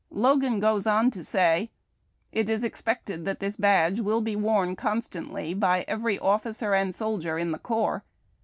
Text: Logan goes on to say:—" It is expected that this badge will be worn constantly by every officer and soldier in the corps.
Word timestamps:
Logan 0.09 0.59
goes 0.59 0.87
on 0.87 1.11
to 1.11 1.23
say:—" 1.23 1.69
It 2.31 2.49
is 2.49 2.63
expected 2.63 3.23
that 3.25 3.39
this 3.39 3.55
badge 3.55 3.99
will 3.99 4.21
be 4.21 4.35
worn 4.35 4.75
constantly 4.75 5.53
by 5.53 5.85
every 5.87 6.17
officer 6.17 6.73
and 6.73 6.95
soldier 6.95 7.37
in 7.37 7.51
the 7.51 7.59
corps. 7.59 8.03